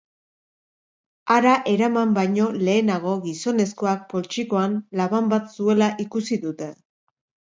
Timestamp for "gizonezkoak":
3.27-4.09